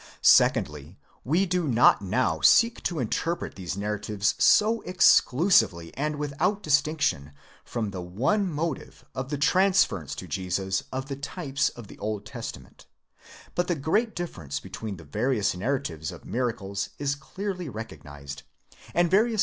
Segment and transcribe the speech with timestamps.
[0.23, 7.33] Secondly, we do not now scek to interpret these narratives so exclusively and without distinction
[7.63, 11.99] from the one motive of the trans ference to Jesus of the types of the
[11.99, 12.87] Old Testament;
[13.53, 18.41] but the great difference between the various narra tives of miracles is clearly recognised,
[18.95, 19.39] and various ΧΧν!